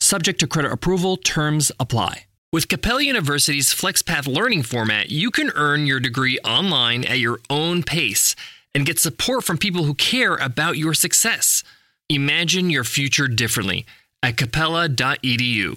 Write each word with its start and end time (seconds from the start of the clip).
Subject 0.00 0.40
to 0.40 0.46
credit 0.46 0.72
approval, 0.72 1.16
terms 1.16 1.70
apply. 1.78 2.26
With 2.52 2.68
Capella 2.68 3.02
University's 3.02 3.72
FlexPath 3.72 4.26
learning 4.26 4.64
format, 4.64 5.10
you 5.10 5.30
can 5.30 5.52
earn 5.54 5.86
your 5.86 6.00
degree 6.00 6.38
online 6.40 7.04
at 7.04 7.20
your 7.20 7.38
own 7.48 7.84
pace 7.84 8.34
and 8.74 8.84
get 8.84 8.98
support 8.98 9.44
from 9.44 9.56
people 9.56 9.84
who 9.84 9.94
care 9.94 10.34
about 10.34 10.76
your 10.76 10.94
success. 10.94 11.62
Imagine 12.08 12.68
your 12.70 12.82
future 12.82 13.28
differently 13.28 13.86
at 14.20 14.36
capella.edu. 14.36 15.76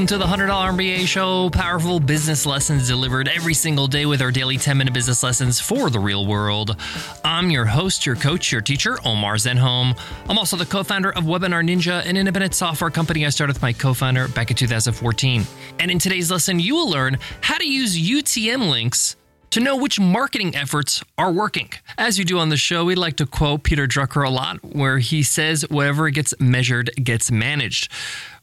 Welcome 0.00 0.18
to 0.18 0.26
the 0.26 0.34
$100 0.34 0.48
MBA 0.48 1.06
show. 1.06 1.50
Powerful 1.50 2.00
business 2.00 2.46
lessons 2.46 2.88
delivered 2.88 3.28
every 3.28 3.52
single 3.52 3.86
day 3.86 4.06
with 4.06 4.22
our 4.22 4.30
daily 4.30 4.56
10 4.56 4.78
minute 4.78 4.94
business 4.94 5.22
lessons 5.22 5.60
for 5.60 5.90
the 5.90 5.98
real 5.98 6.24
world. 6.24 6.74
I'm 7.22 7.50
your 7.50 7.66
host, 7.66 8.06
your 8.06 8.16
coach, 8.16 8.50
your 8.50 8.62
teacher, 8.62 8.96
Omar 9.04 9.34
Zenhom. 9.34 9.94
I'm 10.26 10.38
also 10.38 10.56
the 10.56 10.64
co 10.64 10.82
founder 10.82 11.10
of 11.10 11.24
Webinar 11.24 11.62
Ninja, 11.62 12.02
an 12.06 12.16
independent 12.16 12.54
software 12.54 12.88
company 12.88 13.26
I 13.26 13.28
started 13.28 13.56
with 13.56 13.62
my 13.62 13.74
co 13.74 13.92
founder 13.92 14.26
back 14.28 14.50
in 14.50 14.56
2014. 14.56 15.44
And 15.78 15.90
in 15.90 15.98
today's 15.98 16.30
lesson, 16.30 16.60
you 16.60 16.76
will 16.76 16.88
learn 16.88 17.18
how 17.42 17.58
to 17.58 17.70
use 17.70 17.94
UTM 17.94 18.70
links 18.70 19.16
to 19.50 19.60
know 19.60 19.76
which 19.76 19.98
marketing 19.98 20.54
efforts 20.56 21.02
are 21.18 21.32
working. 21.32 21.70
As 21.98 22.18
you 22.18 22.24
do 22.24 22.38
on 22.38 22.48
the 22.48 22.56
show, 22.56 22.84
we 22.84 22.94
like 22.94 23.16
to 23.16 23.26
quote 23.26 23.64
Peter 23.64 23.86
Drucker 23.86 24.26
a 24.26 24.30
lot, 24.30 24.64
where 24.64 24.98
he 24.98 25.22
says, 25.22 25.68
whatever 25.68 26.08
gets 26.10 26.32
measured 26.38 26.90
gets 27.02 27.30
managed. 27.30 27.90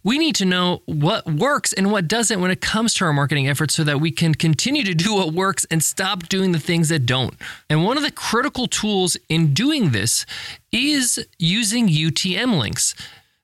We 0.03 0.17
need 0.17 0.36
to 0.36 0.45
know 0.45 0.81
what 0.86 1.26
works 1.26 1.73
and 1.73 1.92
what 1.92 2.08
doesn't 2.08 2.40
when 2.40 2.52
it 2.52 2.62
comes 2.62 2.94
to 2.95 3.06
our 3.06 3.14
marketing 3.14 3.48
efforts 3.48 3.76
so 3.76 3.84
that 3.84 4.00
we 4.00 4.12
can 4.12 4.36
continue 4.36 4.84
to 4.84 4.94
do 4.94 5.16
what 5.16 5.34
works 5.34 5.66
and 5.70 5.84
stop 5.84 6.30
doing 6.30 6.52
the 6.52 6.59
things 6.59 6.89
that 6.89 7.06
don't. 7.06 7.36
And 7.70 7.84
one 7.84 7.98
of 7.98 8.04
the 8.04 8.12
critical 8.12 8.67
tools 8.67 9.17
in 9.28 9.54
doing 9.54 9.92
this 9.92 10.26
is 10.72 11.26
using 11.39 11.88
UTM 11.88 12.58
links. 12.58 12.95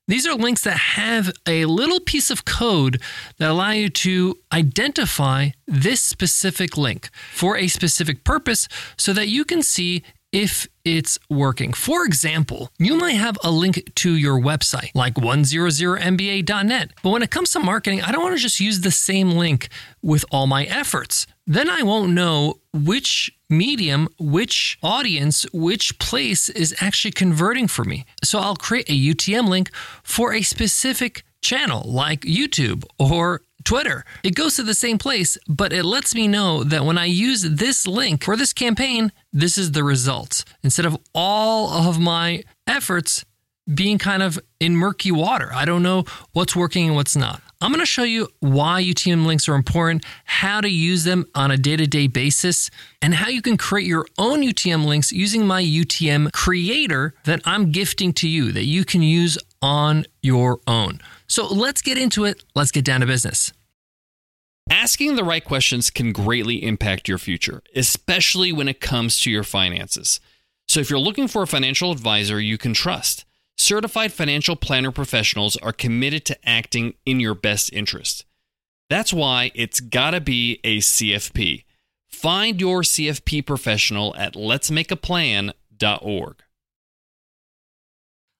These 0.06 0.26
are 0.26 0.34
links 0.34 0.62
that 0.64 0.76
have 0.76 1.32
a 1.46 1.64
little 1.64 2.00
piece 2.00 2.30
of 2.30 2.44
code 2.44 3.00
that 3.38 3.50
allow 3.50 3.70
you 3.70 3.88
to 3.88 4.38
identify 4.52 5.50
this 5.66 6.02
specific 6.02 6.76
link 6.76 7.08
for 7.32 7.56
a 7.56 7.68
specific 7.68 8.22
purpose 8.22 8.68
so 8.98 9.14
that 9.14 9.28
you 9.28 9.46
can 9.46 9.62
see 9.62 10.02
if 10.34 10.66
it's 10.84 11.16
working. 11.30 11.72
For 11.72 12.04
example, 12.04 12.68
you 12.76 12.96
might 12.96 13.12
have 13.12 13.38
a 13.44 13.52
link 13.52 13.94
to 13.94 14.16
your 14.16 14.38
website 14.38 14.90
like 14.92 15.14
100mba.net. 15.14 16.90
But 17.02 17.10
when 17.10 17.22
it 17.22 17.30
comes 17.30 17.52
to 17.52 17.60
marketing, 17.60 18.02
I 18.02 18.10
don't 18.10 18.22
want 18.22 18.36
to 18.36 18.42
just 18.42 18.58
use 18.58 18.80
the 18.80 18.90
same 18.90 19.30
link 19.30 19.68
with 20.02 20.24
all 20.32 20.48
my 20.48 20.64
efforts. 20.64 21.28
Then 21.46 21.70
I 21.70 21.82
won't 21.82 22.12
know 22.12 22.56
which 22.72 23.30
medium, 23.48 24.08
which 24.18 24.76
audience, 24.82 25.46
which 25.52 26.00
place 26.00 26.48
is 26.48 26.74
actually 26.80 27.12
converting 27.12 27.68
for 27.68 27.84
me. 27.84 28.04
So 28.24 28.40
I'll 28.40 28.56
create 28.56 28.88
a 28.88 29.14
UTM 29.14 29.48
link 29.48 29.70
for 30.02 30.34
a 30.34 30.42
specific 30.42 31.22
channel 31.42 31.82
like 31.86 32.22
YouTube 32.22 32.84
or 32.98 33.42
Twitter. 33.64 34.04
It 34.22 34.34
goes 34.34 34.56
to 34.56 34.62
the 34.62 34.74
same 34.74 34.98
place, 34.98 35.38
but 35.48 35.72
it 35.72 35.84
lets 35.84 36.14
me 36.14 36.28
know 36.28 36.62
that 36.64 36.84
when 36.84 36.98
I 36.98 37.06
use 37.06 37.42
this 37.42 37.86
link 37.86 38.22
for 38.22 38.36
this 38.36 38.52
campaign, 38.52 39.10
this 39.32 39.58
is 39.58 39.72
the 39.72 39.82
results. 39.84 40.44
Instead 40.62 40.86
of 40.86 40.96
all 41.14 41.88
of 41.88 41.98
my 41.98 42.44
efforts 42.66 43.24
being 43.72 43.96
kind 43.96 44.22
of 44.22 44.38
in 44.60 44.76
murky 44.76 45.10
water, 45.10 45.50
I 45.54 45.64
don't 45.64 45.82
know 45.82 46.04
what's 46.32 46.54
working 46.54 46.88
and 46.88 46.94
what's 46.94 47.16
not. 47.16 47.40
I'm 47.64 47.70
going 47.70 47.80
to 47.80 47.86
show 47.86 48.02
you 48.02 48.28
why 48.40 48.82
UTM 48.82 49.24
links 49.24 49.48
are 49.48 49.54
important, 49.54 50.04
how 50.24 50.60
to 50.60 50.68
use 50.68 51.04
them 51.04 51.24
on 51.34 51.50
a 51.50 51.56
day 51.56 51.76
to 51.76 51.86
day 51.86 52.08
basis, 52.08 52.70
and 53.00 53.14
how 53.14 53.28
you 53.28 53.40
can 53.40 53.56
create 53.56 53.86
your 53.86 54.06
own 54.18 54.42
UTM 54.42 54.84
links 54.84 55.12
using 55.12 55.46
my 55.46 55.62
UTM 55.62 56.30
creator 56.32 57.14
that 57.24 57.40
I'm 57.46 57.72
gifting 57.72 58.12
to 58.14 58.28
you 58.28 58.52
that 58.52 58.66
you 58.66 58.84
can 58.84 59.02
use 59.02 59.38
on 59.64 60.04
your 60.20 60.60
own. 60.66 61.00
So 61.26 61.46
let's 61.46 61.80
get 61.80 61.96
into 61.96 62.26
it. 62.26 62.44
Let's 62.54 62.70
get 62.70 62.84
down 62.84 63.00
to 63.00 63.06
business. 63.06 63.50
Asking 64.68 65.16
the 65.16 65.24
right 65.24 65.42
questions 65.42 65.88
can 65.88 66.12
greatly 66.12 66.62
impact 66.62 67.08
your 67.08 67.16
future, 67.16 67.62
especially 67.74 68.52
when 68.52 68.68
it 68.68 68.82
comes 68.82 69.18
to 69.20 69.30
your 69.30 69.42
finances. 69.42 70.20
So 70.68 70.80
if 70.80 70.90
you're 70.90 70.98
looking 70.98 71.28
for 71.28 71.42
a 71.42 71.46
financial 71.46 71.90
advisor 71.90 72.38
you 72.38 72.58
can 72.58 72.74
trust, 72.74 73.24
certified 73.56 74.12
financial 74.12 74.54
planner 74.54 74.92
professionals 74.92 75.56
are 75.56 75.72
committed 75.72 76.26
to 76.26 76.36
acting 76.46 76.92
in 77.06 77.18
your 77.18 77.34
best 77.34 77.72
interest. 77.72 78.26
That's 78.90 79.14
why 79.14 79.50
it's 79.54 79.80
got 79.80 80.10
to 80.10 80.20
be 80.20 80.60
a 80.62 80.76
CFP. 80.78 81.64
Find 82.10 82.60
your 82.60 82.82
CFP 82.82 83.46
professional 83.46 84.14
at 84.16 84.34
letsmakeaplan.org. 84.34 86.36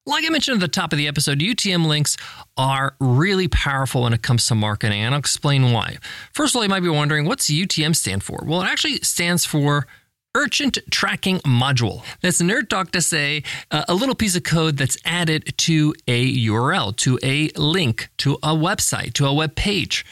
Like 0.06 0.24
I 0.26 0.28
mentioned 0.28 0.56
at 0.56 0.60
the 0.60 0.68
top 0.68 0.92
of 0.92 0.98
the 0.98 1.08
episode, 1.08 1.38
UTM 1.38 1.86
links 1.86 2.18
are 2.58 2.94
really 3.00 3.48
powerful 3.48 4.02
when 4.02 4.12
it 4.12 4.20
comes 4.20 4.46
to 4.48 4.54
marketing, 4.54 5.00
and 5.00 5.14
I'll 5.14 5.18
explain 5.18 5.72
why. 5.72 5.96
First 6.32 6.54
of 6.54 6.58
all, 6.58 6.62
you 6.62 6.68
might 6.68 6.80
be 6.80 6.90
wondering 6.90 7.24
what's 7.24 7.50
UTM 7.50 7.96
stand 7.96 8.22
for? 8.22 8.44
Well, 8.44 8.60
it 8.60 8.66
actually 8.66 8.96
stands 8.96 9.46
for 9.46 9.86
Urchin 10.34 10.72
Tracking 10.90 11.38
Module. 11.38 12.02
That's 12.20 12.42
nerd 12.42 12.68
talk 12.68 12.90
to 12.90 13.00
say 13.00 13.44
uh, 13.70 13.84
a 13.88 13.94
little 13.94 14.14
piece 14.14 14.36
of 14.36 14.42
code 14.42 14.76
that's 14.76 14.98
added 15.06 15.54
to 15.58 15.94
a 16.06 16.36
URL, 16.48 16.94
to 16.96 17.18
a 17.22 17.48
link, 17.56 18.10
to 18.18 18.34
a 18.34 18.54
website, 18.54 19.14
to 19.14 19.26
a 19.26 19.32
web 19.32 19.54
page. 19.54 20.04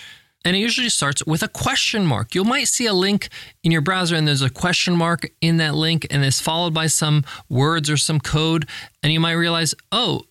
And 0.44 0.56
it 0.56 0.58
usually 0.58 0.88
starts 0.88 1.24
with 1.26 1.42
a 1.42 1.48
question 1.48 2.04
mark. 2.04 2.34
You 2.34 2.44
might 2.44 2.68
see 2.68 2.86
a 2.86 2.94
link 2.94 3.28
in 3.62 3.70
your 3.70 3.80
browser 3.80 4.16
and 4.16 4.26
there's 4.26 4.42
a 4.42 4.50
question 4.50 4.96
mark 4.96 5.30
in 5.40 5.58
that 5.58 5.74
link 5.74 6.06
and 6.10 6.24
it's 6.24 6.40
followed 6.40 6.74
by 6.74 6.86
some 6.86 7.24
words 7.48 7.88
or 7.88 7.96
some 7.96 8.20
code. 8.20 8.68
And 9.02 9.12
you 9.12 9.20
might 9.20 9.32
realize, 9.32 9.74
oh, 9.90 10.22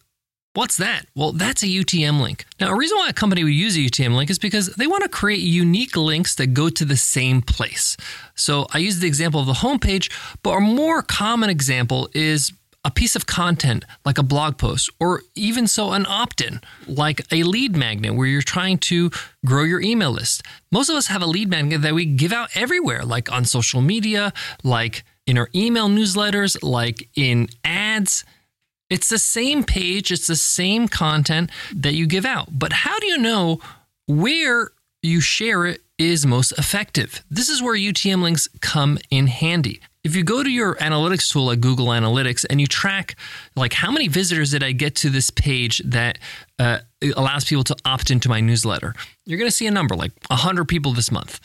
What's 0.54 0.76
that? 0.78 1.06
Well, 1.16 1.32
that's 1.32 1.64
a 1.64 1.68
UTM 1.68 2.20
link. 2.20 2.46
Now, 2.60 2.72
a 2.72 2.76
reason 2.76 2.98
why 2.98 3.08
a 3.08 3.14
company 3.14 3.42
would 3.42 3.54
use 3.54 3.78
a 3.78 3.80
UTM 3.80 4.18
link 4.18 4.30
is 4.30 4.38
because 4.38 4.68
they 4.76 4.86
want 4.86 5.04
to 5.04 5.10
create 5.10 5.40
unique 5.40 5.96
links 5.96 6.36
that 6.36 6.48
go 6.48 6.68
to 6.68 6.84
the 6.84 6.98
same 6.98 7.42
place. 7.42 7.96
So 8.36 8.68
I 8.74 8.80
use 8.80 9.00
the 9.00 9.08
example 9.08 9.40
of 9.40 9.48
the 9.48 9.54
homepage, 9.54 10.12
but 10.44 10.52
a 10.52 10.60
more 10.60 11.04
common 11.04 11.50
example 11.50 12.10
is 12.14 12.52
a 12.84 12.92
piece 12.92 13.16
of 13.16 13.26
content 13.26 13.86
like 14.06 14.18
a 14.18 14.24
blog 14.24 14.58
post, 14.58 14.90
or 15.00 15.22
even 15.36 15.68
so, 15.68 15.92
an 15.92 16.06
opt 16.08 16.42
in 16.42 16.62
like 16.88 17.22
a 17.32 17.44
lead 17.44 17.76
magnet 17.76 18.16
where 18.16 18.28
you're 18.28 18.42
trying 18.42 18.78
to 18.78 19.12
grow 19.46 19.64
your 19.64 19.82
email 19.82 20.12
list. 20.12 20.44
Most 20.72 20.90
of 20.90 20.96
us 20.96 21.08
have 21.08 21.22
a 21.22 21.28
lead 21.28 21.50
magnet 21.50 21.82
that 21.84 21.94
we 21.94 22.06
give 22.06 22.34
out 22.34 22.50
everywhere, 22.56 23.04
like 23.06 23.32
on 23.32 23.46
social 23.46 23.82
media, 23.82 24.34
like 24.64 25.04
in 25.28 25.38
our 25.38 25.50
email 25.54 25.90
newsletters, 25.90 26.58
like 26.64 27.10
in 27.16 27.50
ads. 27.64 28.26
It's 28.90 29.10
the 29.10 29.20
same 29.20 29.64
page, 29.64 30.12
it's 30.12 30.28
the 30.28 30.36
same 30.36 30.88
content 30.88 31.52
that 31.74 31.94
you 31.94 32.08
give 32.08 32.26
out. 32.26 32.50
But 32.52 32.74
how 32.74 33.00
do 33.00 33.08
you 33.08 33.18
know 33.18 33.60
where 34.08 34.72
you 35.02 35.22
share 35.22 35.66
it 35.66 35.82
is 35.98 36.26
most 36.26 36.52
effective? 36.54 37.24
This 37.30 37.48
is 37.48 37.62
where 37.62 37.76
UTM 37.76 38.22
links 38.22 38.50
come 38.60 38.98
in 39.10 39.28
handy. 39.28 39.82
If 40.04 40.16
you 40.16 40.24
go 40.24 40.44
to 40.44 40.50
your 40.50 40.76
analytics 40.76 41.32
tool 41.32 41.46
like 41.46 41.62
Google 41.62 41.88
Analytics 41.88 42.46
and 42.50 42.60
you 42.60 42.68
track 42.68 43.16
like 43.56 43.74
how 43.74 43.92
many 43.92 44.08
visitors 44.08 44.52
did 44.52 44.64
I 44.64 44.72
get 44.72 44.96
to 44.98 45.10
this 45.10 45.30
page 45.30 45.80
that 45.86 46.18
uh, 46.58 46.80
allows 47.16 47.46
people 47.46 47.64
to 47.66 47.76
opt 47.86 48.10
into 48.10 48.28
my 48.28 48.42
newsletter, 48.42 48.96
you're 49.26 49.38
going 49.38 49.50
to 49.50 49.56
see 49.56 49.68
a 49.68 49.72
number 49.72 49.96
like 49.96 50.12
100 50.28 50.66
people 50.66 50.94
this 50.94 51.12
month. 51.12 51.40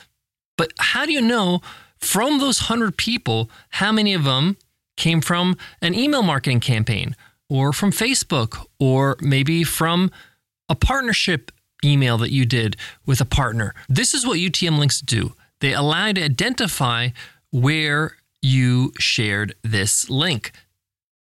But 0.56 0.72
how 0.78 1.04
do 1.04 1.12
you 1.12 1.20
know 1.20 1.60
from 1.98 2.38
those 2.38 2.62
100 2.62 2.96
people 2.96 3.50
how 3.70 3.92
many 3.92 4.14
of 4.14 4.24
them 4.24 4.56
came 4.96 5.20
from 5.20 5.56
an 5.82 5.94
email 5.94 6.22
marketing 6.22 6.60
campaign 6.60 7.14
or 7.48 7.72
from 7.72 7.92
Facebook, 7.92 8.64
or 8.80 9.16
maybe 9.20 9.62
from 9.62 10.10
a 10.68 10.74
partnership 10.74 11.52
email 11.84 12.18
that 12.18 12.32
you 12.32 12.44
did 12.44 12.76
with 13.04 13.20
a 13.20 13.24
partner. 13.24 13.74
This 13.88 14.14
is 14.14 14.26
what 14.26 14.38
UTM 14.38 14.78
links 14.78 15.00
do. 15.00 15.34
They 15.60 15.72
allow 15.72 16.06
you 16.06 16.14
to 16.14 16.24
identify 16.24 17.10
where 17.52 18.16
you 18.46 18.92
shared 18.98 19.54
this 19.62 20.08
link. 20.08 20.52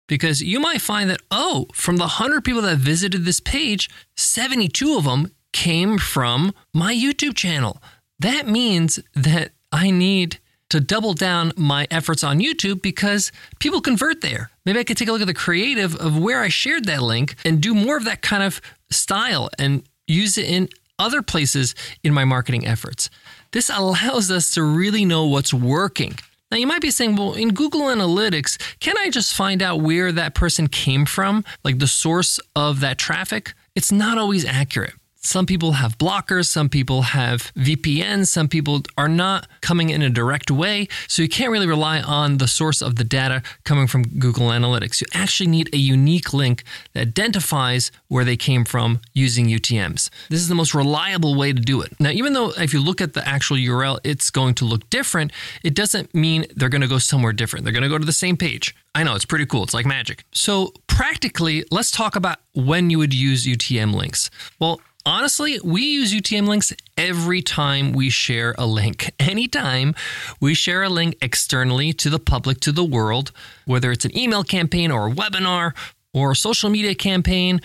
Because 0.06 0.42
you 0.42 0.58
might 0.60 0.80
find 0.80 1.10
that, 1.10 1.20
oh, 1.30 1.66
from 1.74 1.96
the 1.96 2.04
100 2.04 2.42
people 2.44 2.62
that 2.62 2.78
visited 2.78 3.24
this 3.24 3.40
page, 3.40 3.90
72 4.16 4.96
of 4.96 5.04
them 5.04 5.32
came 5.52 5.98
from 5.98 6.54
my 6.72 6.94
YouTube 6.94 7.34
channel. 7.34 7.82
That 8.18 8.46
means 8.46 9.00
that 9.14 9.50
I 9.70 9.90
need 9.90 10.38
to 10.70 10.80
double 10.80 11.14
down 11.14 11.52
my 11.56 11.86
efforts 11.90 12.22
on 12.22 12.40
YouTube 12.40 12.80
because 12.82 13.32
people 13.58 13.80
convert 13.80 14.20
there. 14.20 14.50
Maybe 14.64 14.78
I 14.78 14.84
could 14.84 14.96
take 14.96 15.08
a 15.08 15.12
look 15.12 15.22
at 15.22 15.26
the 15.26 15.34
creative 15.34 15.94
of 15.96 16.18
where 16.18 16.40
I 16.40 16.48
shared 16.48 16.84
that 16.86 17.02
link 17.02 17.34
and 17.44 17.60
do 17.60 17.74
more 17.74 17.96
of 17.96 18.04
that 18.04 18.22
kind 18.22 18.42
of 18.42 18.60
style 18.90 19.50
and 19.58 19.82
use 20.06 20.38
it 20.38 20.46
in 20.46 20.68
other 20.98 21.22
places 21.22 21.74
in 22.02 22.12
my 22.12 22.24
marketing 22.24 22.66
efforts. 22.66 23.08
This 23.52 23.70
allows 23.70 24.30
us 24.30 24.50
to 24.52 24.62
really 24.62 25.04
know 25.04 25.26
what's 25.26 25.54
working. 25.54 26.18
Now, 26.50 26.56
you 26.56 26.66
might 26.66 26.80
be 26.80 26.90
saying, 26.90 27.16
well, 27.16 27.34
in 27.34 27.50
Google 27.50 27.82
Analytics, 27.82 28.78
can 28.80 28.96
I 28.96 29.10
just 29.10 29.34
find 29.34 29.62
out 29.62 29.82
where 29.82 30.10
that 30.12 30.34
person 30.34 30.66
came 30.66 31.04
from, 31.04 31.44
like 31.62 31.78
the 31.78 31.86
source 31.86 32.40
of 32.56 32.80
that 32.80 32.96
traffic? 32.96 33.52
It's 33.74 33.92
not 33.92 34.16
always 34.16 34.46
accurate. 34.46 34.94
Some 35.20 35.46
people 35.46 35.72
have 35.72 35.98
blockers, 35.98 36.46
some 36.46 36.68
people 36.68 37.02
have 37.02 37.52
VPNs, 37.54 38.28
some 38.28 38.48
people 38.48 38.82
are 38.96 39.08
not 39.08 39.48
coming 39.60 39.90
in 39.90 40.00
a 40.00 40.08
direct 40.08 40.48
way. 40.48 40.86
So 41.08 41.22
you 41.22 41.28
can't 41.28 41.50
really 41.50 41.66
rely 41.66 42.00
on 42.00 42.38
the 42.38 42.46
source 42.46 42.80
of 42.80 42.96
the 42.96 43.04
data 43.04 43.42
coming 43.64 43.88
from 43.88 44.04
Google 44.04 44.48
Analytics. 44.48 45.00
You 45.00 45.08
actually 45.12 45.48
need 45.48 45.74
a 45.74 45.76
unique 45.76 46.32
link 46.32 46.62
that 46.94 47.00
identifies 47.00 47.90
where 48.06 48.24
they 48.24 48.36
came 48.36 48.64
from 48.64 49.00
using 49.12 49.48
UTMs. 49.48 50.08
This 50.30 50.40
is 50.40 50.48
the 50.48 50.54
most 50.54 50.72
reliable 50.72 51.34
way 51.34 51.52
to 51.52 51.60
do 51.60 51.82
it. 51.82 51.98
Now, 51.98 52.10
even 52.10 52.32
though 52.32 52.52
if 52.52 52.72
you 52.72 52.80
look 52.80 53.00
at 53.00 53.14
the 53.14 53.26
actual 53.26 53.56
URL, 53.56 53.98
it's 54.04 54.30
going 54.30 54.54
to 54.54 54.64
look 54.64 54.88
different, 54.88 55.32
it 55.64 55.74
doesn't 55.74 56.14
mean 56.14 56.46
they're 56.54 56.68
going 56.68 56.82
to 56.82 56.88
go 56.88 56.98
somewhere 56.98 57.32
different. 57.32 57.64
They're 57.64 57.72
going 57.72 57.82
to 57.82 57.88
go 57.88 57.98
to 57.98 58.06
the 58.06 58.12
same 58.12 58.36
page. 58.36 58.74
I 58.94 59.02
know, 59.02 59.16
it's 59.16 59.24
pretty 59.24 59.46
cool. 59.46 59.64
It's 59.64 59.74
like 59.74 59.86
magic. 59.86 60.24
So, 60.32 60.72
practically, 60.86 61.64
let's 61.70 61.90
talk 61.90 62.16
about 62.16 62.38
when 62.54 62.90
you 62.90 62.98
would 62.98 63.14
use 63.14 63.46
UTM 63.46 63.94
links. 63.94 64.30
Well, 64.58 64.80
honestly, 65.08 65.58
we 65.64 65.82
use 65.82 66.12
UTM 66.12 66.46
links 66.46 66.72
every 66.96 67.40
time 67.40 67.93
we 67.93 68.10
share 68.10 68.55
a 68.58 68.66
link. 68.66 69.10
Anytime 69.19 69.94
we 70.40 70.55
share 70.55 70.82
a 70.82 70.88
link 70.88 71.16
externally 71.22 71.93
to 71.94 72.10
the 72.10 72.19
public, 72.19 72.60
to 72.60 72.72
the 72.72 72.84
world, 72.84 73.32
whether 73.64 73.90
it's 73.90 74.05
an 74.05 74.16
email 74.16 74.44
campaign 74.44 74.90
or 74.90 75.08
a 75.08 75.10
webinar 75.10 75.75
or 76.12 76.32
a 76.32 76.37
social 76.37 76.69
media 76.69 76.94
campaign 76.94 77.60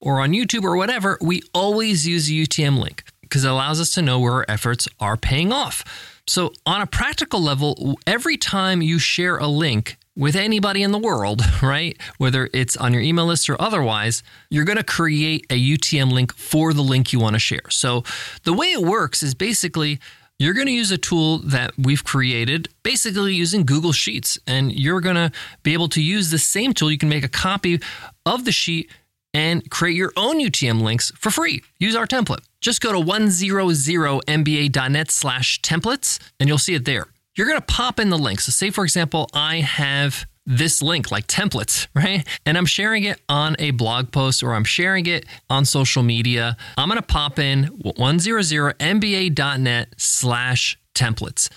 or 0.00 0.20
on 0.20 0.32
YouTube 0.32 0.64
or 0.64 0.76
whatever, 0.76 1.18
we 1.20 1.42
always 1.54 2.06
use 2.06 2.28
a 2.28 2.32
UTM 2.32 2.78
link 2.78 3.04
because 3.22 3.44
it 3.44 3.50
allows 3.50 3.80
us 3.80 3.94
to 3.94 4.02
know 4.02 4.20
where 4.20 4.32
our 4.32 4.46
efforts 4.48 4.86
are 5.00 5.16
paying 5.16 5.52
off. 5.52 5.84
So, 6.26 6.52
on 6.66 6.80
a 6.80 6.86
practical 6.86 7.40
level, 7.40 7.98
every 8.06 8.36
time 8.36 8.80
you 8.80 8.98
share 8.98 9.38
a 9.38 9.48
link, 9.48 9.96
with 10.16 10.36
anybody 10.36 10.82
in 10.82 10.92
the 10.92 10.98
world, 10.98 11.42
right? 11.62 11.98
Whether 12.18 12.48
it's 12.52 12.76
on 12.76 12.92
your 12.92 13.02
email 13.02 13.26
list 13.26 13.48
or 13.48 13.60
otherwise, 13.60 14.22
you're 14.50 14.64
going 14.64 14.78
to 14.78 14.84
create 14.84 15.46
a 15.50 15.54
UTM 15.54 16.12
link 16.12 16.34
for 16.34 16.72
the 16.72 16.82
link 16.82 17.12
you 17.12 17.18
want 17.18 17.34
to 17.34 17.40
share. 17.40 17.68
So 17.70 18.04
the 18.44 18.52
way 18.52 18.72
it 18.72 18.82
works 18.82 19.22
is 19.22 19.34
basically 19.34 19.98
you're 20.38 20.54
going 20.54 20.66
to 20.66 20.72
use 20.72 20.90
a 20.90 20.98
tool 20.98 21.38
that 21.38 21.72
we've 21.78 22.04
created, 22.04 22.68
basically 22.82 23.34
using 23.34 23.64
Google 23.64 23.92
Sheets, 23.92 24.38
and 24.46 24.72
you're 24.72 25.00
going 25.00 25.16
to 25.16 25.32
be 25.62 25.72
able 25.72 25.88
to 25.90 26.02
use 26.02 26.30
the 26.30 26.38
same 26.38 26.74
tool. 26.74 26.90
You 26.90 26.98
can 26.98 27.08
make 27.08 27.24
a 27.24 27.28
copy 27.28 27.80
of 28.26 28.44
the 28.44 28.52
sheet 28.52 28.90
and 29.34 29.70
create 29.70 29.96
your 29.96 30.12
own 30.16 30.40
UTM 30.40 30.82
links 30.82 31.10
for 31.12 31.30
free. 31.30 31.62
Use 31.78 31.94
our 31.94 32.06
template. 32.06 32.40
Just 32.60 32.80
go 32.80 32.92
to 32.92 32.98
100mba.net 32.98 35.10
slash 35.10 35.60
templates 35.62 36.18
and 36.38 36.48
you'll 36.48 36.58
see 36.58 36.74
it 36.74 36.84
there 36.84 37.06
you're 37.36 37.46
going 37.46 37.58
to 37.58 37.66
pop 37.66 37.98
in 37.98 38.10
the 38.10 38.18
link. 38.18 38.40
So, 38.40 38.50
say, 38.50 38.70
for 38.70 38.84
example, 38.84 39.28
I 39.32 39.60
have 39.60 40.26
this 40.44 40.82
link, 40.82 41.10
like 41.10 41.26
templates, 41.26 41.86
right? 41.94 42.26
And 42.44 42.58
I'm 42.58 42.66
sharing 42.66 43.04
it 43.04 43.20
on 43.28 43.56
a 43.58 43.70
blog 43.72 44.12
post 44.12 44.42
or 44.42 44.54
I'm 44.54 44.64
sharing 44.64 45.06
it 45.06 45.24
on 45.48 45.64
social 45.64 46.02
media. 46.02 46.56
I'm 46.76 46.88
going 46.88 47.00
to 47.00 47.06
pop 47.06 47.38
in 47.38 47.66
100mba.net 47.84 49.94
slash 49.96 50.78
templates 50.94 51.48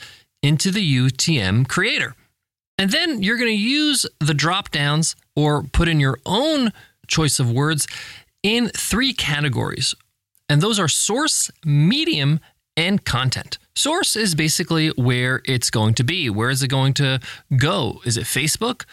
into 0.41 0.71
the 0.71 0.97
UTM 0.97 1.67
creator. 1.67 2.15
And 2.77 2.91
then 2.91 3.23
you're 3.23 3.37
going 3.37 3.51
to 3.51 3.57
use 3.57 4.05
the 4.19 4.33
drop 4.33 4.69
downs 4.69 5.15
or 5.35 5.63
put 5.63 5.87
in 5.87 5.99
your 5.99 6.19
own 6.25 6.71
choice 7.07 7.39
of 7.39 7.51
words 7.51 7.87
in 8.43 8.69
three 8.69 9.13
categories. 9.13 9.95
And 10.49 10.61
those 10.61 10.77
are 10.77 10.87
source, 10.87 11.49
medium, 11.65 12.39
and 12.77 13.03
content. 13.03 13.57
Source 13.77 14.15
is 14.15 14.35
basically 14.35 14.89
where 14.89 15.41
it's 15.43 15.69
going 15.69 15.93
to 15.95 16.03
be. 16.03 16.29
Where 16.29 16.49
is 16.49 16.63
it 16.63 16.69
going 16.69 16.93
to 16.93 17.19
go? 17.57 18.01
Is 18.05 18.15
it 18.15 18.23
Facebook? 18.23 18.85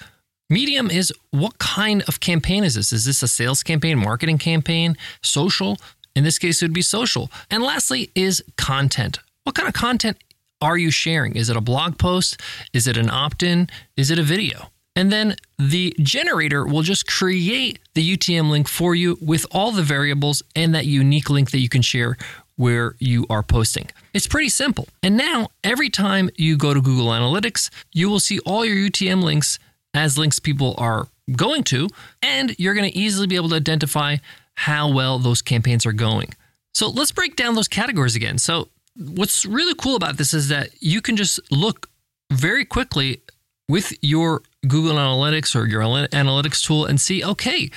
Medium 0.51 0.91
is 0.91 1.13
what 1.31 1.59
kind 1.59 2.03
of 2.09 2.19
campaign 2.19 2.65
is 2.65 2.75
this? 2.75 2.93
Is 2.93 3.05
this 3.05 3.23
a 3.23 3.29
sales 3.29 3.63
campaign, 3.63 3.97
marketing 3.97 4.39
campaign, 4.39 4.97
social? 5.23 5.79
In 6.17 6.25
this 6.25 6.39
case, 6.39 6.61
it 6.61 6.67
would 6.67 6.75
be 6.75 6.83
social. 6.83 7.31
And 7.49 7.63
lastly, 7.63 8.11
is 8.15 8.43
content. 8.57 9.21
What 9.45 9.55
kind 9.55 9.69
of 9.69 9.75
content 9.75 10.19
are 10.61 10.77
you 10.77 10.91
sharing? 10.91 11.37
Is 11.37 11.49
it 11.49 11.57
a 11.57 11.61
blog 11.61 11.97
post? 11.97 12.41
Is 12.73 12.87
it 12.87 12.97
an 12.97 13.09
opt 13.09 13.43
in? 13.43 13.71
Is 13.97 14.11
it 14.11 14.19
a 14.19 14.23
video? 14.23 14.69
And 14.95 15.11
then 15.11 15.37
the 15.59 15.95
generator 16.01 16.67
will 16.67 16.83
just 16.83 17.07
create 17.07 17.79
the 17.95 18.17
UTM 18.17 18.51
link 18.51 18.69
for 18.69 18.95
you 18.95 19.17
with 19.23 19.47
all 19.51 19.73
the 19.73 19.83
variables 19.83 20.43
and 20.55 20.75
that 20.75 20.85
unique 20.85 21.31
link 21.31 21.51
that 21.53 21.61
you 21.61 21.69
can 21.69 21.83
share 21.83 22.19
where 22.57 22.95
you 22.99 23.27
are 23.31 23.43
posting. 23.43 23.91
It's 24.15 24.27
pretty 24.27 24.49
simple. 24.49 24.89
And 25.03 25.17
now, 25.17 25.49
every 25.65 25.91
time 25.91 26.31
you 26.37 26.57
go 26.57 26.75
to 26.75 26.81
Google 26.81 27.09
Analytics, 27.09 27.71
you 27.93 28.09
will 28.09 28.21
see 28.21 28.39
all 28.41 28.65
your 28.65 28.77
UTM 28.77 29.23
links 29.23 29.59
as 29.95 30.19
links 30.19 30.39
people 30.39 30.75
are 30.79 31.09
going 31.37 31.65
to, 31.65 31.89
and 32.23 32.55
you're 32.59 32.75
going 32.75 32.91
to 32.91 32.97
easily 32.97 33.27
be 33.27 33.37
able 33.37 33.49
to 33.51 33.57
identify 33.57 34.17
how 34.55 34.93
well 34.93 35.19
those 35.19 35.43
campaigns 35.43 35.87
are 35.87 35.93
going. 35.93 36.35
So 36.75 36.89
let's 36.89 37.13
break 37.13 37.37
down 37.37 37.55
those 37.55 37.69
categories 37.69 38.17
again. 38.17 38.39
So, 38.39 38.69
what's 38.97 39.47
really 39.47 39.75
cool 39.75 39.97
about 39.97 40.19
this 40.19 40.35
is 40.35 40.49
that 40.49 40.71
you 40.81 41.01
can 41.01 41.17
just 41.17 41.41
look 41.51 41.89
very 42.31 42.65
quickly 42.65 43.23
with 43.69 43.93
your 44.03 44.43
Google 44.67 44.97
Analytics 44.97 45.57
or 45.57 45.67
your 45.67 45.83
analytics 45.83 46.63
tool 46.63 46.85
and 46.85 47.01
see, 47.01 47.25
okay, 47.25 47.71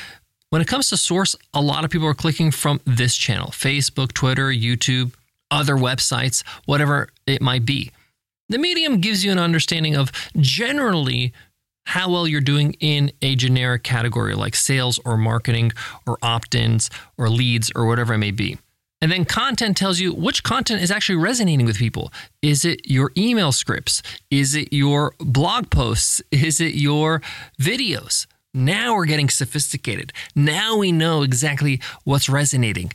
when 0.55 0.61
it 0.61 0.69
comes 0.69 0.87
to 0.87 0.95
source, 0.95 1.35
a 1.53 1.59
lot 1.59 1.83
of 1.83 1.91
people 1.91 2.07
are 2.07 2.13
clicking 2.13 2.49
from 2.49 2.79
this 2.85 3.17
channel 3.17 3.49
Facebook, 3.49 4.13
Twitter, 4.13 4.47
YouTube, 4.47 5.13
other 5.51 5.75
websites, 5.75 6.45
whatever 6.63 7.09
it 7.27 7.41
might 7.41 7.65
be. 7.65 7.91
The 8.47 8.57
medium 8.57 9.01
gives 9.01 9.25
you 9.25 9.33
an 9.33 9.37
understanding 9.37 9.97
of 9.97 10.13
generally 10.39 11.33
how 11.87 12.09
well 12.09 12.25
you're 12.25 12.39
doing 12.39 12.71
in 12.79 13.11
a 13.21 13.35
generic 13.35 13.83
category 13.83 14.33
like 14.33 14.55
sales 14.55 14.97
or 15.03 15.17
marketing 15.17 15.73
or 16.07 16.17
opt 16.21 16.55
ins 16.55 16.89
or 17.17 17.27
leads 17.27 17.69
or 17.75 17.85
whatever 17.85 18.13
it 18.13 18.19
may 18.19 18.31
be. 18.31 18.57
And 19.01 19.11
then 19.11 19.25
content 19.25 19.75
tells 19.75 19.99
you 19.99 20.13
which 20.13 20.41
content 20.43 20.81
is 20.81 20.89
actually 20.89 21.17
resonating 21.17 21.65
with 21.65 21.77
people. 21.77 22.13
Is 22.41 22.63
it 22.63 22.89
your 22.89 23.11
email 23.17 23.51
scripts? 23.51 24.01
Is 24.31 24.55
it 24.55 24.71
your 24.71 25.15
blog 25.19 25.69
posts? 25.69 26.21
Is 26.31 26.61
it 26.61 26.75
your 26.75 27.21
videos? 27.59 28.25
Now 28.55 28.95
we're 28.95 29.05
getting 29.05 29.27
sophisticated. 29.27 30.13
Now 30.33 30.77
we 30.77 30.93
know 30.93 31.23
exactly 31.23 31.81
what's 32.05 32.29
resonating. 32.29 32.93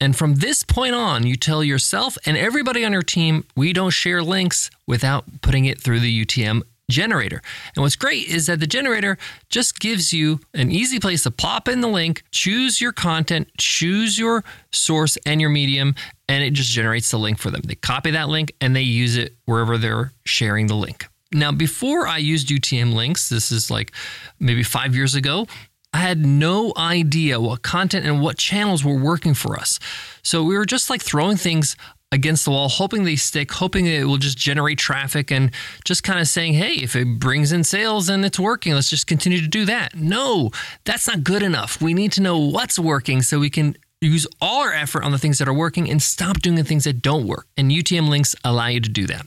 And 0.00 0.16
from 0.16 0.36
this 0.36 0.64
point 0.64 0.94
on, 0.94 1.26
you 1.26 1.36
tell 1.36 1.62
yourself 1.62 2.16
and 2.24 2.36
everybody 2.36 2.84
on 2.84 2.92
your 2.92 3.02
team, 3.02 3.44
we 3.54 3.74
don't 3.74 3.90
share 3.90 4.22
links 4.22 4.70
without 4.86 5.24
putting 5.42 5.66
it 5.66 5.80
through 5.80 6.00
the 6.00 6.24
UTM 6.24 6.62
generator. 6.90 7.42
And 7.76 7.82
what's 7.82 7.94
great 7.94 8.26
is 8.26 8.46
that 8.46 8.58
the 8.58 8.66
generator 8.66 9.18
just 9.50 9.78
gives 9.78 10.12
you 10.12 10.40
an 10.54 10.72
easy 10.72 10.98
place 10.98 11.24
to 11.24 11.30
pop 11.30 11.68
in 11.68 11.82
the 11.82 11.88
link, 11.88 12.24
choose 12.30 12.80
your 12.80 12.92
content, 12.92 13.48
choose 13.58 14.18
your 14.18 14.42
source 14.72 15.18
and 15.26 15.40
your 15.40 15.50
medium, 15.50 15.94
and 16.26 16.42
it 16.42 16.54
just 16.54 16.70
generates 16.70 17.10
the 17.10 17.18
link 17.18 17.38
for 17.38 17.50
them. 17.50 17.60
They 17.64 17.74
copy 17.74 18.10
that 18.12 18.28
link 18.28 18.54
and 18.60 18.74
they 18.74 18.82
use 18.82 19.16
it 19.16 19.36
wherever 19.44 19.76
they're 19.76 20.12
sharing 20.24 20.68
the 20.68 20.74
link. 20.74 21.06
Now, 21.32 21.52
before 21.52 22.06
I 22.06 22.18
used 22.18 22.48
UTM 22.48 22.92
links, 22.94 23.28
this 23.28 23.50
is 23.50 23.70
like 23.70 23.92
maybe 24.38 24.62
five 24.62 24.94
years 24.94 25.14
ago, 25.14 25.46
I 25.94 25.98
had 25.98 26.24
no 26.24 26.72
idea 26.76 27.40
what 27.40 27.62
content 27.62 28.06
and 28.06 28.20
what 28.20 28.38
channels 28.38 28.84
were 28.84 28.96
working 28.96 29.34
for 29.34 29.58
us. 29.58 29.78
So 30.22 30.42
we 30.42 30.56
were 30.56 30.64
just 30.64 30.88
like 30.88 31.02
throwing 31.02 31.36
things 31.36 31.76
against 32.10 32.44
the 32.44 32.50
wall, 32.50 32.68
hoping 32.68 33.04
they 33.04 33.16
stick, 33.16 33.50
hoping 33.52 33.86
it 33.86 34.04
will 34.04 34.18
just 34.18 34.36
generate 34.36 34.78
traffic 34.78 35.30
and 35.30 35.50
just 35.84 36.02
kind 36.02 36.20
of 36.20 36.28
saying, 36.28 36.54
hey, 36.54 36.74
if 36.74 36.94
it 36.94 37.18
brings 37.18 37.52
in 37.52 37.64
sales 37.64 38.08
and 38.08 38.24
it's 38.24 38.38
working, 38.38 38.74
let's 38.74 38.90
just 38.90 39.06
continue 39.06 39.40
to 39.40 39.48
do 39.48 39.64
that. 39.64 39.94
No, 39.94 40.50
that's 40.84 41.08
not 41.08 41.24
good 41.24 41.42
enough. 41.42 41.80
We 41.80 41.94
need 41.94 42.12
to 42.12 42.22
know 42.22 42.38
what's 42.38 42.78
working 42.78 43.22
so 43.22 43.38
we 43.38 43.50
can 43.50 43.76
use 44.00 44.26
all 44.40 44.62
our 44.62 44.72
effort 44.72 45.04
on 45.04 45.12
the 45.12 45.18
things 45.18 45.38
that 45.38 45.48
are 45.48 45.54
working 45.54 45.88
and 45.90 46.02
stop 46.02 46.40
doing 46.40 46.56
the 46.56 46.64
things 46.64 46.84
that 46.84 47.00
don't 47.02 47.26
work. 47.26 47.46
And 47.56 47.70
UTM 47.70 48.08
links 48.08 48.34
allow 48.44 48.66
you 48.66 48.80
to 48.80 48.88
do 48.88 49.06
that 49.06 49.26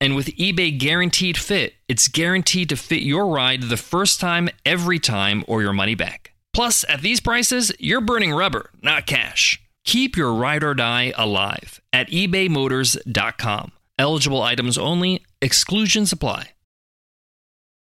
And 0.00 0.16
with 0.16 0.26
eBay 0.36 0.78
Guaranteed 0.78 1.36
Fit, 1.36 1.74
it's 1.88 2.08
guaranteed 2.08 2.68
to 2.68 2.76
fit 2.76 3.02
your 3.02 3.26
ride 3.28 3.62
the 3.62 3.76
first 3.76 4.20
time, 4.20 4.48
every 4.66 4.98
time, 4.98 5.44
or 5.46 5.62
your 5.62 5.72
money 5.72 5.94
back. 5.94 6.32
Plus, 6.52 6.84
at 6.88 7.00
these 7.00 7.20
prices, 7.20 7.72
you're 7.78 8.00
burning 8.00 8.32
rubber, 8.32 8.70
not 8.82 9.06
cash. 9.06 9.62
Keep 9.84 10.16
your 10.16 10.32
ride 10.32 10.64
or 10.64 10.74
die 10.74 11.12
alive 11.16 11.80
at 11.92 12.08
ebaymotors.com. 12.08 13.72
Eligible 13.98 14.42
items 14.42 14.76
only, 14.78 15.24
exclusions 15.40 16.12
apply. 16.12 16.50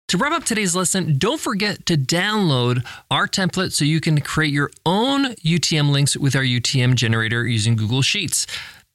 To 0.09 0.17
wrap 0.17 0.31
up 0.31 0.45
today's 0.45 0.73
lesson, 0.73 1.17
don't 1.17 1.39
forget 1.39 1.85
to 1.87 1.97
download 1.97 2.85
our 3.11 3.27
template 3.27 3.73
so 3.73 3.83
you 3.83 3.99
can 3.99 4.21
create 4.21 4.53
your 4.53 4.71
own 4.85 5.33
UTM 5.35 5.91
links 5.91 6.15
with 6.15 6.33
our 6.33 6.43
UTM 6.43 6.95
generator 6.95 7.45
using 7.45 7.75
Google 7.75 8.01
Sheets. 8.01 8.47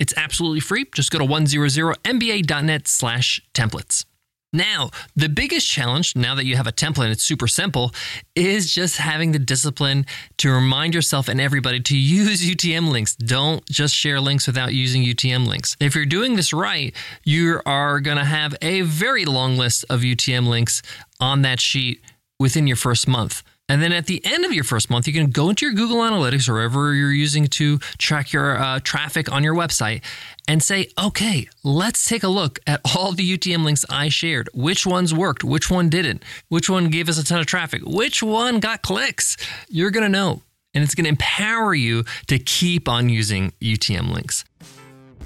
It's 0.02 0.12
absolutely 0.16 0.59
free. 0.59 0.85
Just 0.97 1.12
go 1.12 1.21
to 1.21 1.25
100mba.net 1.25 2.88
slash 2.88 3.40
templates. 3.54 4.04
Now, 4.52 4.90
the 5.14 5.28
biggest 5.28 5.71
challenge, 5.71 6.16
now 6.16 6.35
that 6.35 6.44
you 6.44 6.56
have 6.56 6.66
a 6.66 6.73
template 6.73 7.04
and 7.04 7.12
it's 7.12 7.23
super 7.23 7.47
simple, 7.47 7.94
is 8.35 8.75
just 8.75 8.97
having 8.97 9.30
the 9.30 9.38
discipline 9.38 10.04
to 10.38 10.50
remind 10.50 10.92
yourself 10.92 11.28
and 11.28 11.40
everybody 11.40 11.78
to 11.78 11.97
use 11.97 12.42
UTM 12.50 12.90
links. 12.90 13.14
Don't 13.14 13.64
just 13.66 13.94
share 13.94 14.21
links 14.21 14.49
without 14.49 14.75
using 14.75 15.04
UTM 15.04 15.47
links. 15.47 15.76
If 15.78 15.94
you're 15.94 16.04
doing 16.04 16.35
this 16.35 16.52
right, 16.52 16.92
you 17.23 17.61
are 17.64 18.00
going 18.00 18.18
to 18.18 18.25
have 18.25 18.56
a 18.61 18.80
very 18.80 19.25
long 19.25 19.56
list 19.56 19.85
of 19.88 20.00
UTM 20.00 20.49
links 20.49 20.82
on 21.21 21.42
that 21.42 21.61
sheet 21.61 22.02
within 22.40 22.66
your 22.66 22.76
first 22.76 23.06
month. 23.06 23.44
And 23.73 23.81
then 23.83 23.91
at 23.93 24.05
the 24.05 24.23
end 24.26 24.45
of 24.45 24.52
your 24.52 24.64
first 24.64 24.91
month, 24.91 25.07
you 25.07 25.14
can 25.14 25.31
go 25.31 25.49
into 25.49 25.64
your 25.64 25.75
Google 25.75 26.00
Analytics 26.00 26.47
or 26.47 26.52
wherever 26.52 26.93
you're 26.93 27.11
using 27.11 27.47
to 27.47 27.79
track 27.97 28.31
your 28.31 28.59
uh, 28.59 28.81
traffic 28.85 29.33
on 29.33 29.43
your 29.43 29.55
website 29.55 30.02
and 30.47 30.62
say, 30.62 30.88
okay, 31.02 31.49
let's 31.64 32.07
take 32.07 32.23
a 32.23 32.29
look 32.29 32.59
at 32.67 32.83
all 32.95 33.12
the 33.12 33.38
UTM 33.38 33.64
links 33.64 33.87
I 33.88 34.11
shared. 34.11 34.50
Which 34.52 34.87
ones 34.87 35.14
worked? 35.14 35.43
Which 35.43 35.71
one 35.71 35.88
didn't? 35.88 36.23
Which 36.50 36.69
one 36.69 36.91
gave 36.91 37.09
us 37.09 37.17
a 37.17 37.25
ton 37.25 37.41
of 37.41 37.47
traffic? 37.47 37.81
Which 37.87 38.23
one 38.23 38.61
got 38.61 38.83
clicks? 38.83 39.38
You're 39.71 39.91
going 39.91 40.05
to 40.05 40.11
know. 40.11 40.43
And 40.75 40.85
it's 40.85 40.95
going 40.95 41.05
to 41.05 41.09
empower 41.11 41.75
you 41.75 42.05
to 42.26 42.38
keep 42.38 42.91
on 42.91 43.09
using 43.09 43.55
UTM 43.62 44.12
links. 44.12 44.45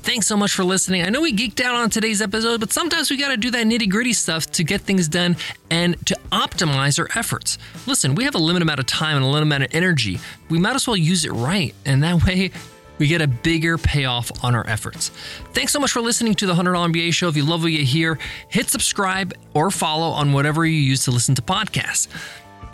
Thanks 0.06 0.28
so 0.28 0.36
much 0.36 0.54
for 0.54 0.62
listening. 0.62 1.02
I 1.02 1.08
know 1.08 1.20
we 1.20 1.32
geeked 1.32 1.60
out 1.60 1.74
on 1.74 1.90
today's 1.90 2.22
episode, 2.22 2.60
but 2.60 2.72
sometimes 2.72 3.10
we 3.10 3.16
got 3.16 3.30
to 3.30 3.36
do 3.36 3.50
that 3.50 3.66
nitty 3.66 3.90
gritty 3.90 4.12
stuff 4.12 4.46
to 4.52 4.62
get 4.62 4.82
things 4.82 5.08
done 5.08 5.34
and 5.68 5.96
to 6.06 6.16
optimize 6.30 7.00
our 7.00 7.08
efforts. 7.18 7.58
Listen, 7.88 8.14
we 8.14 8.22
have 8.22 8.36
a 8.36 8.38
limited 8.38 8.62
amount 8.62 8.78
of 8.78 8.86
time 8.86 9.16
and 9.16 9.24
a 9.24 9.26
limited 9.26 9.48
amount 9.48 9.64
of 9.64 9.74
energy. 9.74 10.20
We 10.48 10.60
might 10.60 10.76
as 10.76 10.86
well 10.86 10.96
use 10.96 11.24
it 11.24 11.32
right. 11.32 11.74
And 11.84 12.04
that 12.04 12.24
way, 12.24 12.52
we 12.98 13.08
get 13.08 13.20
a 13.20 13.26
bigger 13.26 13.78
payoff 13.78 14.44
on 14.44 14.54
our 14.54 14.64
efforts. 14.68 15.08
Thanks 15.54 15.72
so 15.72 15.80
much 15.80 15.90
for 15.90 16.00
listening 16.00 16.34
to 16.34 16.46
the 16.46 16.54
$100 16.54 16.92
MBA 16.92 17.12
show. 17.12 17.26
If 17.26 17.36
you 17.36 17.44
love 17.44 17.64
what 17.64 17.72
you 17.72 17.84
hear, 17.84 18.16
hit 18.48 18.70
subscribe 18.70 19.34
or 19.54 19.72
follow 19.72 20.10
on 20.10 20.32
whatever 20.32 20.64
you 20.64 20.78
use 20.78 21.02
to 21.06 21.10
listen 21.10 21.34
to 21.34 21.42
podcasts. 21.42 22.06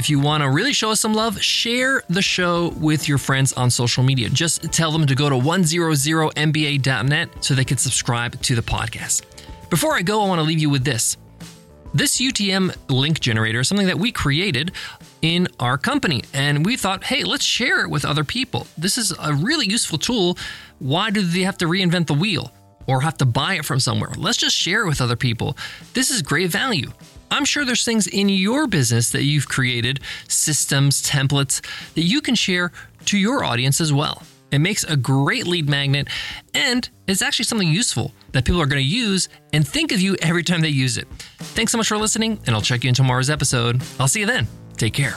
If 0.02 0.10
you 0.10 0.18
want 0.18 0.42
to 0.42 0.50
really 0.50 0.72
show 0.72 0.90
us 0.90 0.98
some 0.98 1.14
love, 1.14 1.40
share 1.40 2.02
the 2.08 2.22
show 2.22 2.70
with 2.70 3.06
your 3.06 3.18
friends 3.18 3.52
on 3.52 3.70
social 3.70 4.02
media. 4.02 4.28
Just 4.28 4.72
tell 4.72 4.90
them 4.90 5.06
to 5.06 5.14
go 5.14 5.30
to 5.30 5.36
100mba.net 5.36 7.28
so 7.38 7.54
they 7.54 7.64
can 7.64 7.76
subscribe 7.78 8.42
to 8.42 8.56
the 8.56 8.62
podcast. 8.62 9.22
Before 9.70 9.94
I 9.94 10.02
go, 10.02 10.20
I 10.24 10.26
want 10.26 10.40
to 10.40 10.42
leave 10.42 10.58
you 10.58 10.70
with 10.70 10.82
this. 10.82 11.16
This 11.94 12.20
UTM 12.20 12.74
link 12.90 13.20
generator 13.20 13.60
is 13.60 13.68
something 13.68 13.86
that 13.86 14.00
we 14.00 14.10
created 14.10 14.72
in 15.20 15.46
our 15.60 15.78
company, 15.78 16.24
and 16.34 16.66
we 16.66 16.76
thought, 16.76 17.04
hey, 17.04 17.22
let's 17.22 17.44
share 17.44 17.84
it 17.84 17.88
with 17.88 18.04
other 18.04 18.24
people. 18.24 18.66
This 18.76 18.98
is 18.98 19.14
a 19.22 19.32
really 19.32 19.68
useful 19.68 19.98
tool. 19.98 20.36
Why 20.80 21.10
do 21.10 21.22
they 21.22 21.42
have 21.42 21.58
to 21.58 21.66
reinvent 21.66 22.08
the 22.08 22.14
wheel 22.14 22.50
or 22.88 23.02
have 23.02 23.18
to 23.18 23.24
buy 23.24 23.54
it 23.54 23.64
from 23.64 23.78
somewhere? 23.78 24.10
Let's 24.16 24.38
just 24.38 24.56
share 24.56 24.82
it 24.82 24.88
with 24.88 25.00
other 25.00 25.14
people. 25.14 25.56
This 25.94 26.10
is 26.10 26.22
great 26.22 26.50
value. 26.50 26.90
I'm 27.32 27.46
sure 27.46 27.64
there's 27.64 27.84
things 27.84 28.06
in 28.06 28.28
your 28.28 28.66
business 28.66 29.10
that 29.10 29.22
you've 29.22 29.48
created, 29.48 30.00
systems, 30.28 31.02
templates 31.02 31.64
that 31.94 32.02
you 32.02 32.20
can 32.20 32.34
share 32.34 32.72
to 33.06 33.16
your 33.16 33.42
audience 33.42 33.80
as 33.80 33.90
well. 33.90 34.22
It 34.50 34.58
makes 34.58 34.84
a 34.84 34.96
great 34.96 35.46
lead 35.46 35.66
magnet 35.66 36.08
and 36.52 36.88
it's 37.08 37.22
actually 37.22 37.46
something 37.46 37.68
useful 37.68 38.12
that 38.32 38.44
people 38.44 38.60
are 38.60 38.66
going 38.66 38.82
to 38.82 38.88
use 38.88 39.30
and 39.54 39.66
think 39.66 39.92
of 39.92 40.00
you 40.00 40.14
every 40.20 40.42
time 40.42 40.60
they 40.60 40.68
use 40.68 40.98
it. 40.98 41.08
Thanks 41.38 41.72
so 41.72 41.78
much 41.78 41.88
for 41.88 41.96
listening, 41.96 42.38
and 42.46 42.54
I'll 42.54 42.62
check 42.62 42.84
you 42.84 42.88
in 42.88 42.94
tomorrow's 42.94 43.30
episode. 43.30 43.82
I'll 43.98 44.08
see 44.08 44.20
you 44.20 44.26
then. 44.26 44.46
Take 44.76 44.92
care. 44.92 45.16